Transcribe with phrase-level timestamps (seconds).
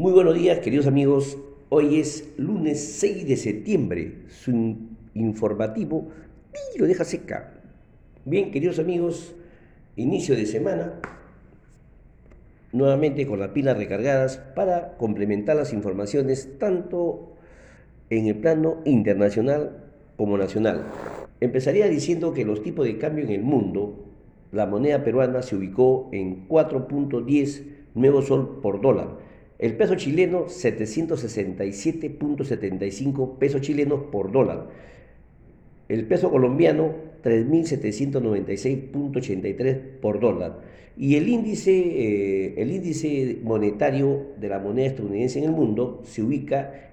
[0.00, 1.38] Muy buenos días, queridos amigos.
[1.70, 4.18] Hoy es lunes 6 de septiembre.
[4.28, 4.76] Su
[5.14, 6.06] informativo
[6.54, 7.54] y lo deja seca.
[8.24, 9.34] Bien, queridos amigos,
[9.96, 11.00] inicio de semana.
[12.70, 17.32] Nuevamente con las pilas recargadas para complementar las informaciones tanto
[18.08, 19.84] en el plano internacional
[20.16, 20.84] como nacional.
[21.40, 24.06] Empezaría diciendo que los tipos de cambio en el mundo,
[24.52, 27.64] la moneda peruana se ubicó en 4.10
[27.96, 29.26] nuevo sol por dólar
[29.58, 34.68] el peso chileno, 767.75 pesos chilenos por dólar.
[35.88, 40.60] El peso colombiano, 3.796.83 por dólar.
[40.96, 46.22] Y el índice, eh, el índice monetario de la moneda estadounidense en el mundo se
[46.22, 46.92] ubica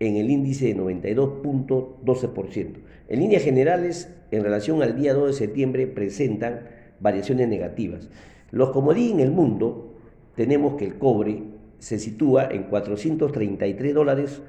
[0.00, 2.68] en el índice de 92.12%.
[3.08, 6.60] En líneas generales, en relación al día 2 de septiembre, presentan
[7.00, 8.08] variaciones negativas.
[8.50, 9.94] Los comodín en el mundo,
[10.34, 11.51] tenemos que el cobre
[11.82, 14.40] se sitúa en 433 dólares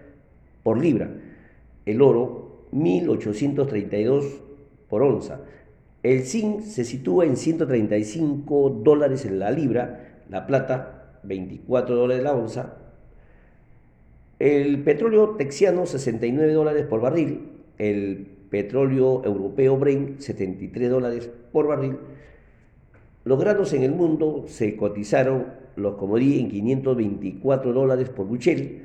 [0.62, 1.10] por libra,
[1.84, 4.40] el oro 1832
[4.88, 5.41] por onza,
[6.04, 12.34] el zinc se sitúa en 135 dólares en la libra, la plata 24 dólares la
[12.34, 12.77] onza,
[14.38, 21.98] el petróleo texiano 69 dólares por barril, el petróleo europeo Brent 73 dólares por barril,
[23.26, 28.82] los granos en el mundo se cotizaron los comodí en 524 dólares por buchel,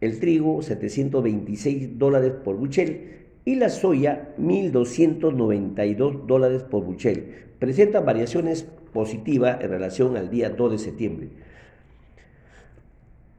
[0.00, 7.34] el trigo 726 dólares por buchel y la soya 1.292 dólares por buchel.
[7.58, 11.28] Presentan variaciones positivas en relación al día 2 de septiembre.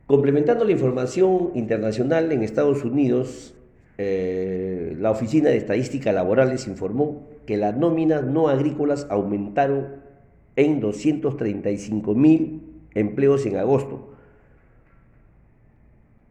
[0.06, 3.56] Complementando la información internacional en Estados Unidos,
[3.98, 10.02] eh, la Oficina de Estadística Laborales informó que las nóminas no agrícolas aumentaron
[10.56, 14.16] en 235 mil empleos en agosto.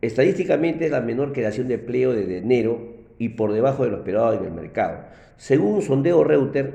[0.01, 4.33] Estadísticamente es la menor creación de empleo desde enero y por debajo de lo esperado
[4.33, 5.05] en el mercado.
[5.37, 6.71] Según un sondeo Reuters,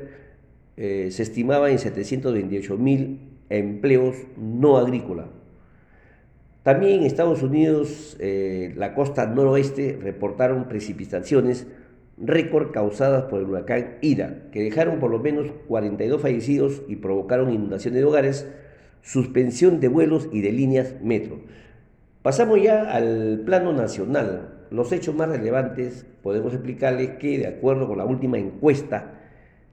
[0.78, 3.20] eh, se estimaba en 728 mil
[3.50, 5.28] empleos no agrícolas.
[6.64, 11.68] También en Estados Unidos, eh, la costa noroeste reportaron precipitaciones
[12.18, 17.52] récord causadas por el huracán Ida, que dejaron por lo menos 42 fallecidos y provocaron
[17.52, 18.48] inundaciones de hogares,
[19.06, 21.40] suspensión de vuelos y de líneas metro.
[22.24, 24.66] Pasamos ya al plano nacional.
[24.72, 29.14] Los hechos más relevantes podemos explicarles que, de acuerdo con la última encuesta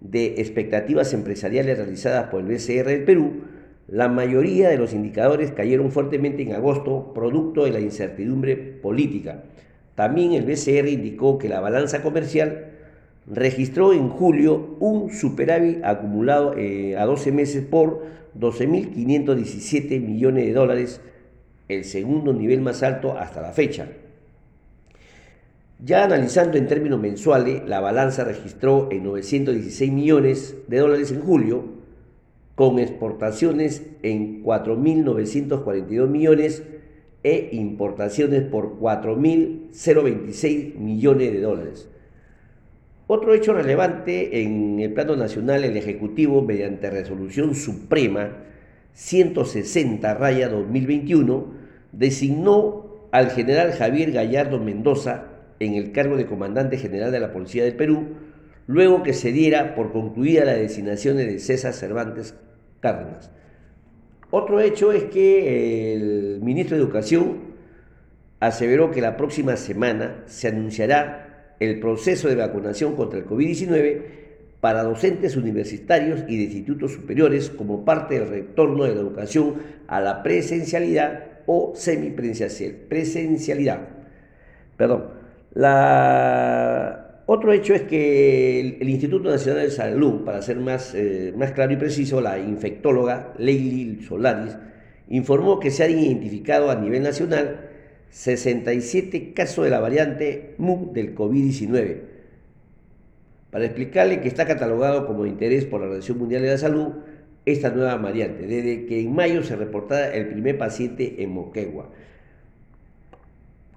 [0.01, 3.45] de expectativas empresariales realizadas por el BCR del Perú,
[3.89, 9.45] la mayoría de los indicadores cayeron fuertemente en agosto, producto de la incertidumbre política.
[9.95, 12.72] También el BCR indicó que la balanza comercial
[13.27, 18.03] registró en julio un superávit acumulado eh, a 12 meses por
[18.39, 21.01] 12.517 millones de dólares,
[21.69, 23.89] el segundo nivel más alto hasta la fecha.
[25.85, 31.65] Ya analizando en términos mensuales, la balanza registró en 916 millones de dólares en julio,
[32.55, 36.63] con exportaciones en 4.942 millones
[37.25, 41.89] e importaciones por 4.026 millones de dólares.
[43.07, 48.37] Otro hecho relevante en el plano nacional, el Ejecutivo, mediante resolución suprema
[48.93, 51.53] 160 raya 2021,
[51.93, 55.25] designó al general Javier Gallardo Mendoza
[55.61, 58.09] en el cargo de comandante general de la Policía del Perú,
[58.67, 62.35] luego que se diera por concluida la designación de César Cervantes
[62.81, 63.31] Cárdenas.
[64.31, 67.53] Otro hecho es que el ministro de Educación
[68.41, 71.32] aseveró que la próxima semana se anunciará
[71.63, 74.03] el proceso de vacunación contra el COVID-19
[74.61, 79.57] para docentes universitarios y de institutos superiores como parte del retorno de la educación
[79.89, 83.81] a la presencialidad o semipresencialidad.
[84.77, 85.23] Perdón.
[87.27, 91.73] Otro hecho es que el, Instituto Nacional de Salud, para ser más, eh, más claro
[91.73, 94.57] y preciso, la infectóloga Leili Solaris,
[95.09, 97.72] informó que se han identificado a nivel nacional
[98.13, 102.01] 67 casos de la variante MU del COVID-19.
[103.51, 106.89] Para explicarle que está catalogado como de interés por la Organización Mundial de la Salud
[107.47, 111.89] esta nueva variante, desde que en mayo se reportara el primer paciente en Moquegua.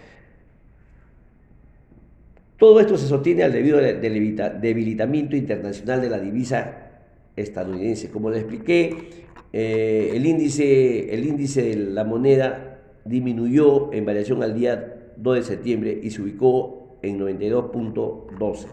[2.61, 6.91] Todo esto se sostiene al debido debilitamiento internacional de la divisa
[7.35, 8.11] estadounidense.
[8.11, 14.55] Como les expliqué, eh, el, índice, el índice de la moneda disminuyó en variación al
[14.55, 18.67] día 2 de septiembre y se ubicó en 92.12.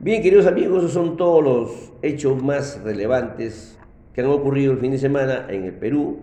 [0.00, 3.78] Bien, queridos amigos, esos son todos los hechos más relevantes
[4.12, 6.18] que han ocurrido el fin de semana en el Perú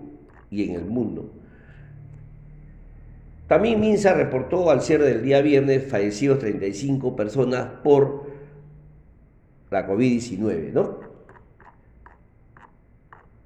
[0.51, 1.31] y en el mundo.
[3.49, 8.27] También Minsa reportó al cierre del día viernes fallecidos 35 personas por
[9.71, 10.99] la COVID-19, ¿no?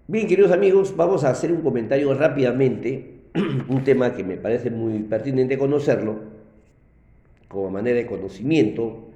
[0.06, 3.22] Bien, queridos amigos, vamos a hacer un comentario rápidamente,
[3.70, 6.20] un tema que me parece muy pertinente conocerlo,
[7.48, 9.08] como manera de conocimiento,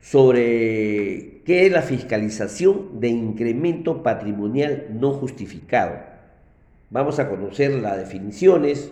[0.00, 6.00] sobre qué es la fiscalización de incremento patrimonial no justificado.
[6.90, 8.90] Vamos a conocer las definiciones,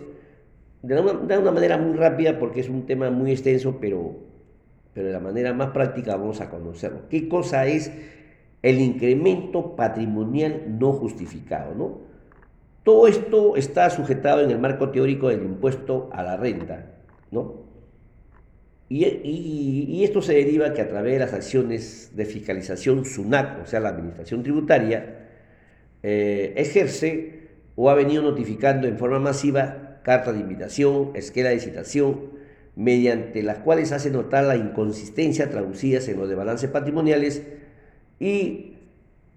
[0.81, 4.15] de una, manera muy rápida porque es un tema muy extenso, pero,
[4.93, 7.09] pero de la manera más práctica vamos a conocerlo.
[7.09, 7.91] ¿Qué cosa es
[8.61, 11.75] el incremento patrimonial no justificado?
[11.75, 12.01] ¿no?
[12.83, 16.85] Todo esto está sujetado en el marco teórico del impuesto a la renta.
[17.31, 17.67] ¿no?
[18.87, 23.65] Y, y, esto se deriva que a través de las acciones de fiscalización SUNAC, o
[23.67, 25.27] sea, la Administración Tributaria,
[26.01, 32.31] eh, ejerce o ha venido notificando en forma masiva carta de invitación, esquela de citación,
[32.75, 37.43] mediante las cuales hace notar la inconsistencia traducidas en los de balances patrimoniales
[38.19, 38.73] y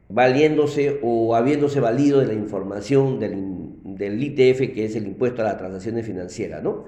[0.09, 5.59] valiéndose o habiéndose valido de la información del, ITF, que es el impuesto a las
[5.59, 6.87] transacciones financieras, ¿no?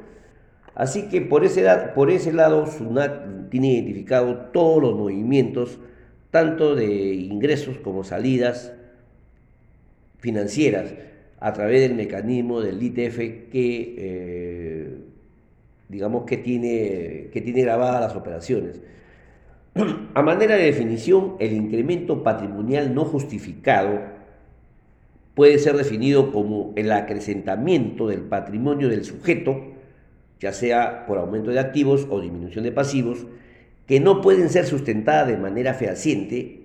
[0.74, 5.78] Así que por ese, por ese lado, SUNAT tiene identificado todos los movimientos,
[6.30, 8.72] tanto de ingresos como salidas
[10.20, 10.94] financieras,
[11.40, 13.16] a través del mecanismo del ITF
[13.50, 14.98] que, eh,
[15.88, 18.80] digamos, que tiene, que tiene grabadas las operaciones.
[20.14, 24.00] A manera de definición, el incremento patrimonial no justificado
[25.34, 29.60] puede ser definido como el acrecentamiento del patrimonio del sujeto,
[30.40, 33.26] ya sea por aumento de activos o disminución de pasivos,
[33.86, 36.63] que no pueden ser sustentadas de manera fehaciente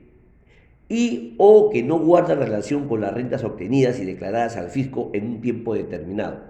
[0.90, 5.28] y o que no guarda relación con las rentas obtenidas y declaradas al fisco en
[5.28, 6.50] un tiempo determinado.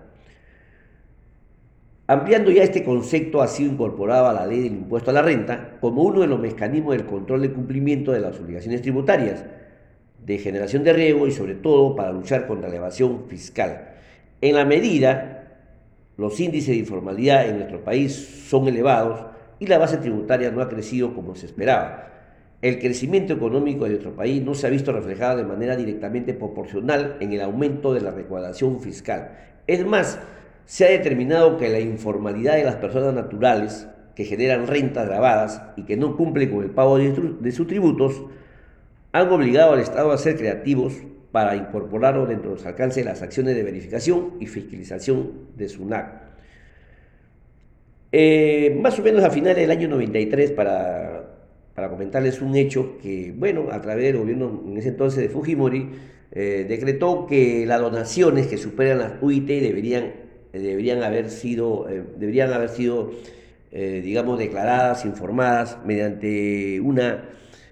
[2.07, 5.77] Ampliando ya este concepto, ha sido incorporado a la ley del impuesto a la renta
[5.81, 9.45] como uno de los mecanismos del control de cumplimiento de las obligaciones tributarias,
[10.25, 13.89] de generación de riesgo y sobre todo para luchar contra la evasión fiscal.
[14.41, 15.35] En la medida
[16.17, 18.13] los índices de informalidad en nuestro país
[18.49, 19.25] son elevados
[19.59, 22.09] y la base tributaria no ha crecido como se esperaba
[22.61, 27.15] el crecimiento económico de nuestro país no se ha visto reflejado de manera directamente proporcional
[27.21, 29.37] en el aumento de la recaudación fiscal.
[29.65, 30.19] Es más,
[30.65, 35.83] se ha determinado que la informalidad de las personas naturales que generan rentas grabadas y
[35.83, 38.21] que no cumplen con el pago de, sus tributos
[39.13, 40.93] han obligado al Estado a ser creativos
[41.31, 46.21] para incorporarlo dentro de los alcances de las acciones de verificación y fiscalización de SUNAC.
[48.11, 51.18] Eh, más o menos a finales del año 93, para
[51.79, 55.89] para comentarles un hecho que, bueno, a través del gobierno en ese entonces de Fujimori,
[56.33, 60.11] eh, decretó que las donaciones que superan las UIT deberían,
[60.51, 63.11] deberían haber sido, eh, deberían haber sido
[63.71, 67.29] eh, digamos, declaradas, informadas mediante una,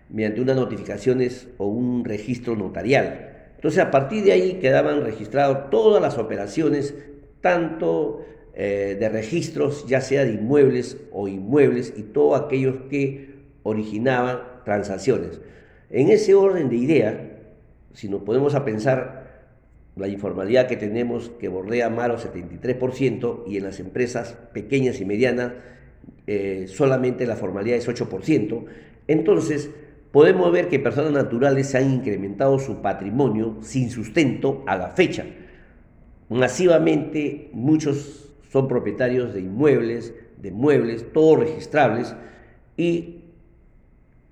[0.10, 3.50] mediante unas notificaciones o un registro notarial.
[3.58, 6.96] Entonces, a partir de ahí quedaban registradas todas las operaciones,
[7.42, 8.24] tanto
[8.56, 13.37] de registros, ya sea de inmuebles o inmuebles, y todos aquellos que
[13.68, 15.42] originaban transacciones.
[15.90, 17.40] En ese orden de idea,
[17.94, 19.28] si nos ponemos a pensar
[19.96, 25.06] la informalidad que tenemos que bordea más o 73% y en las empresas pequeñas y
[25.06, 25.54] medianas
[26.28, 28.66] eh, solamente la formalidad es 8%,
[29.08, 29.70] entonces
[30.12, 35.26] podemos ver que personas naturales han incrementado su patrimonio sin sustento a la fecha.
[36.30, 42.16] Masivamente muchos son propietarios de inmuebles, de muebles, todos registrables
[42.78, 43.24] y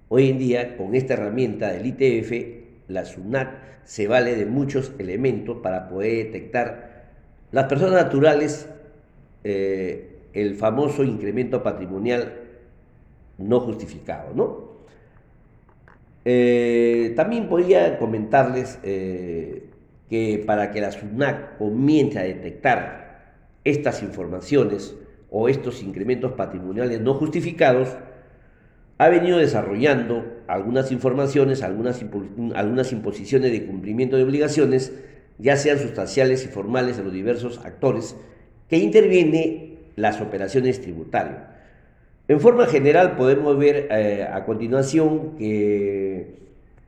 [0.08, 3.50] Hoy en día, con esta herramienta del ITF, la SUNAT
[3.86, 7.06] se vale de muchos elementos para poder detectar
[7.52, 8.70] las personas naturales,
[9.44, 12.34] eh, el famoso incremento patrimonial
[13.40, 14.76] no justificado.
[16.24, 19.70] Eh, también podría comentarles eh,
[20.08, 23.06] que para que la SUNAT comience a detectar
[23.64, 24.96] estas informaciones
[25.32, 27.90] o estos incrementos patrimoniales no justificados,
[28.98, 32.02] ha venido desarrollando algunas informaciones, algunas,
[32.92, 34.94] imposiciones de cumplimiento de obligaciones,
[35.38, 38.16] ya sean sustanciales y formales de los diversos actores
[38.70, 41.44] que intervienen las operaciones tributarias.
[42.28, 46.36] En forma general podemos ver eh, a continuación que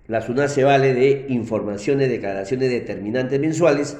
[0.07, 3.97] la SUNA se vale de informaciones, declaraciones determinantes mensuales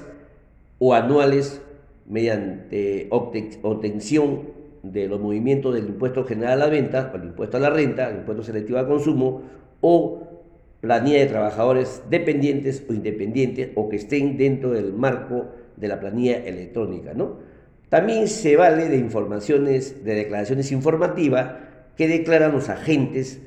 [0.79, 1.61] o anuales
[2.07, 4.56] mediante obtención
[4.91, 8.17] de los movimientos del impuesto general a la venta, el impuesto a la renta, el
[8.17, 9.43] impuesto selectivo al consumo,
[9.81, 10.27] o
[10.81, 16.37] planilla de trabajadores dependientes o independientes o que estén dentro del marco de la planilla
[16.37, 17.13] electrónica.
[17.13, 17.37] ¿no?
[17.89, 21.55] También se vale de informaciones, de declaraciones informativas
[21.95, 23.41] que declaran los agentes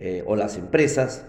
[0.00, 1.26] eh, o las empresas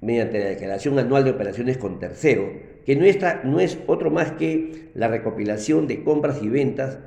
[0.00, 2.52] mediante la declaración anual de operaciones con tercero,
[2.84, 6.98] que no es otro más que la recopilación de compras y ventas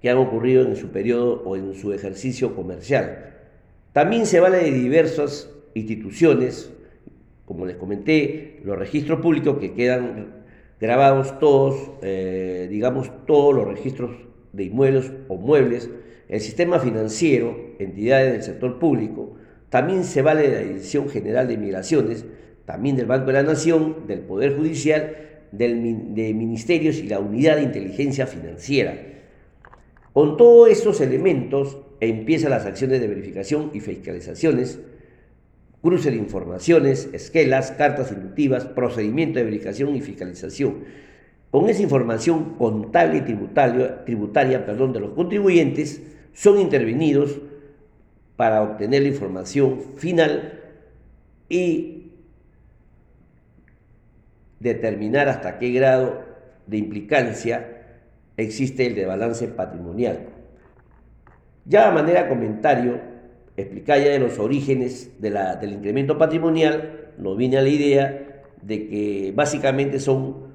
[0.00, 3.34] que han ocurrido en su periodo o en su ejercicio comercial.
[3.92, 6.72] También se vale de diversas instituciones,
[7.44, 10.34] como les comenté, los registros públicos que quedan
[10.80, 14.10] grabados todos, eh, digamos, todos los registros
[14.52, 15.90] de inmuebles o muebles,
[16.28, 19.34] el sistema financiero, entidades del sector público,
[19.70, 22.24] también se vale de la Dirección General de Migraciones,
[22.66, 25.16] también del Banco de la Nación, del Poder Judicial,
[25.50, 28.94] de ministerios y la Unidad de Inteligencia Financiera.
[30.12, 34.80] Con todos estos elementos empiezan las acciones de verificación y fiscalizaciones,
[35.82, 40.84] cruce de informaciones, esquelas, cartas inductivas, procedimiento de verificación y fiscalización.
[41.50, 47.38] Con esa información contable y tributaria, tributaria perdón, de los contribuyentes, son intervenidos
[48.36, 50.60] para obtener la información final
[51.48, 52.12] y
[54.60, 56.24] determinar hasta qué grado
[56.66, 57.77] de implicancia
[58.38, 60.28] existe el de balance patrimonial.
[61.66, 62.98] Ya a manera comentario,
[63.56, 69.32] explicar ya de los orígenes del incremento patrimonial, nos viene a la idea de que
[69.34, 70.48] básicamente son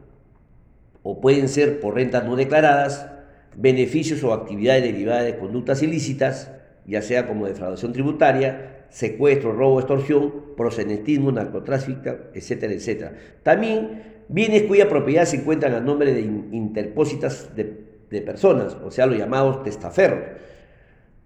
[1.03, 3.09] o pueden ser por rentas no declaradas,
[3.55, 6.49] beneficios o actividades derivadas de conductas ilícitas,
[6.87, 13.13] ya sea como defraudación tributaria, secuestro, robo, extorsión, prosenetismo, narcotráfico, etcétera, etcétera.
[13.43, 17.83] También bienes cuya propiedad se encuentran a nombre de interpósitas de,
[18.21, 20.19] personas, o sea, los llamados testaferros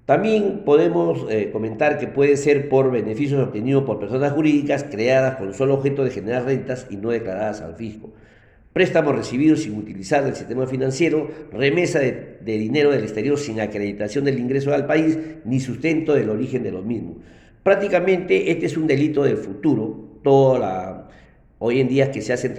[0.07, 5.53] también podemos eh, comentar que puede ser por beneficios obtenidos por personas jurídicas creadas con
[5.53, 8.13] solo objeto de generar rentas y no declaradas al fisco.
[8.71, 14.39] Préstamos recibidos sin utilizar el sistema financiero, remesa de, dinero del exterior sin acreditación del
[14.39, 17.17] ingreso al país ni sustento del origen de los mismos.
[17.61, 20.19] Prácticamente este es un delito del futuro.
[20.23, 21.09] Toda la,
[21.59, 22.53] hoy en día que se hacen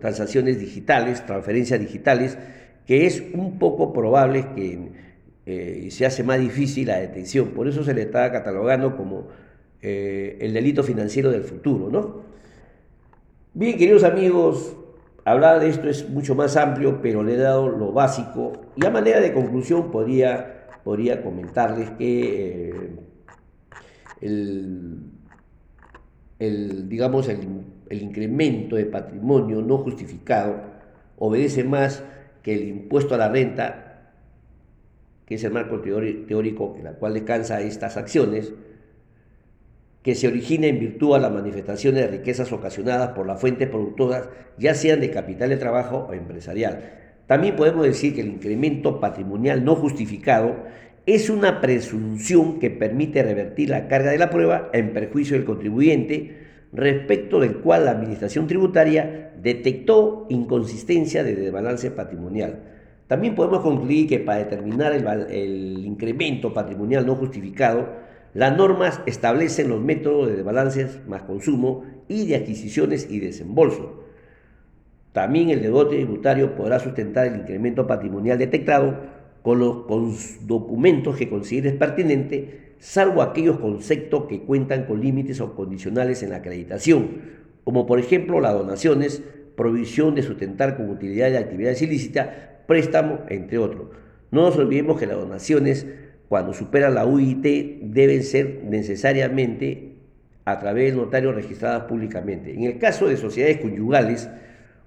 [0.00, 2.38] transacciones digitales, transferencias digitales,
[2.86, 4.90] que es un poco probable que
[5.46, 7.48] eh, se hace más difícil la detención.
[7.48, 9.28] Por eso se le está catalogando como
[9.82, 12.22] eh, el delito financiero del futuro, ¿no?
[13.52, 14.76] Bien, queridos amigos,
[15.24, 18.52] hablar de esto es mucho más amplio, pero le he dado lo básico.
[18.76, 22.90] Y a manera de conclusión podría, podría comentarles que eh,
[24.20, 24.98] el,
[26.40, 27.40] digamos, el,
[27.88, 30.56] el incremento de patrimonio no justificado
[31.18, 32.02] obedece más
[32.42, 33.90] que el impuesto a la renta
[35.30, 38.52] que es el marco teórico en el cual descansa estas acciones,
[40.02, 44.28] que se origina en virtud a las manifestaciones de riquezas ocasionadas por las fuentes productoras,
[44.58, 46.82] ya sean de capital de trabajo o empresarial.
[47.28, 50.64] También podemos decir que el incremento patrimonial no justificado
[51.14, 56.36] es una presunción que permite revertir la carga de la prueba en perjuicio del contribuyente,
[56.72, 62.60] respecto del cual la Administración Tributaria detectó inconsistencia de desbalance patrimonial.
[63.08, 67.88] También podemos concluir que para determinar el, incremento patrimonial no justificado,
[68.34, 74.04] las normas establecen los métodos de balances más consumo y de adquisiciones y desembolso.
[75.10, 81.76] También el deudor tributario podrá sustentar el incremento patrimonial detectado con los documentos que considere
[81.76, 87.98] pertinente, salvo aquellos conceptos que cuentan con límites o condicionales en la acreditación, como por
[87.98, 89.22] ejemplo las donaciones,
[89.56, 92.28] provisión de sustentar con utilidad de actividades ilícitas,
[92.66, 93.88] préstamo, entre otros.
[94.30, 95.86] No nos olvidemos que las donaciones,
[96.28, 99.96] cuando superan la UIT, deben ser necesariamente
[100.44, 102.54] a través de notarios registradas públicamente.
[102.54, 104.30] En el caso de sociedades conyugales,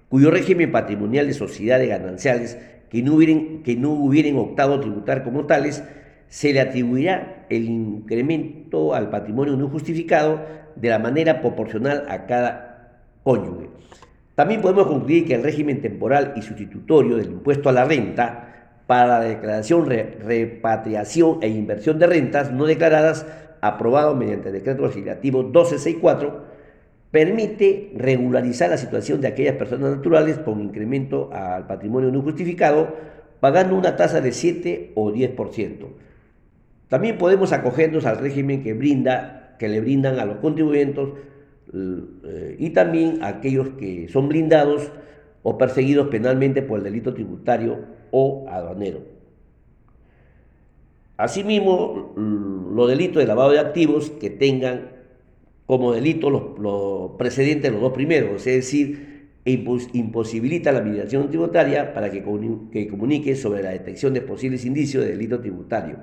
[0.08, 2.58] cuyo régimen patrimonial de sociedades gananciales
[2.94, 5.82] que no hubieran, que no optado tributar como tales,
[6.28, 10.40] se le atribuirá el incremento al patrimonio no justificado
[10.76, 13.68] de la manera proporcional a cada cónyuge.
[14.36, 19.18] También podemos concluir que el régimen temporal y sustitutorio del impuesto a la renta para
[19.18, 23.26] la declaración, repatriación e inversión de rentas no declaradas,
[23.60, 26.44] aprobado mediante el decreto legislativo 1264,
[27.14, 32.88] permite regularizar la situación de aquellas personas naturales con incremento al patrimonio no justificado,
[33.38, 35.86] pagando una tasa de 7 o 10%.
[36.88, 41.06] También podemos acogernos al régimen que, brinda, que le brindan a los contribuyentes
[41.72, 44.90] eh, y también aquellos que son blindados
[45.44, 47.78] o perseguidos penalmente por el delito tributario
[48.10, 49.02] o aduanero.
[51.16, 54.93] Asimismo, los delitos de lavado de activos que tengan
[55.66, 62.22] como delito los, precedentes los dos primeros, es decir, imposibilita la mediación tributaria para que,
[62.22, 65.96] comunique sobre la detección de posibles indicios de delito tributario.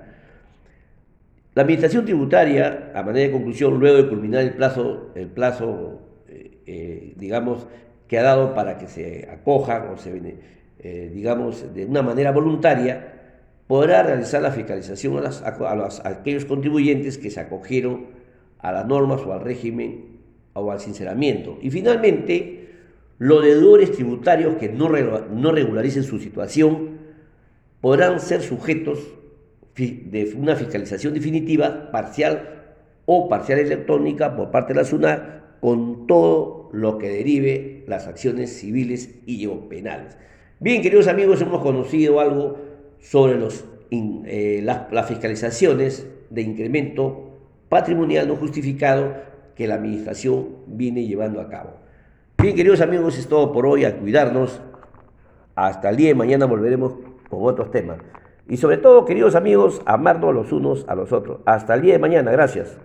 [1.53, 5.99] La administración tributaria, a manera de conclusión, luego de culminar el plazo, el plazo
[6.29, 7.67] eh, eh, digamos,
[8.07, 10.37] que ha dado para que se acojan o se,
[10.79, 13.13] eh, digamos, de una manera voluntaria,
[13.67, 18.20] podrá realizar la fiscalización a, aquellos contribuyentes que se acogieron
[18.61, 20.05] a las normas o al régimen
[20.53, 21.57] o al sinceramiento.
[21.61, 22.69] Y finalmente,
[23.17, 26.99] los deudores tributarios que no, no regularicen su situación
[27.81, 28.99] podrán ser sujetos
[29.75, 32.61] de una fiscalización definitiva, parcial
[33.05, 38.57] o parcial electrónica por parte de la SUNAT con todo lo que derive las acciones
[38.57, 40.17] civiles y o penales.
[40.59, 42.57] Bien, queridos amigos, hemos conocido algo
[42.99, 47.30] sobre los, eh, las, fiscalizaciones de incremento
[47.71, 49.13] patrimonial no justificado
[49.55, 51.77] que la administración viene llevando a cabo.
[52.37, 54.61] Bien, queridos amigos, es todo por hoy, a cuidarnos.
[55.55, 56.95] Hasta el día de mañana volveremos
[57.29, 57.99] con otros temas.
[58.49, 61.39] Y sobre todo, queridos amigos, amarnos los unos a los otros.
[61.45, 62.77] Hasta el día de mañana, gracias.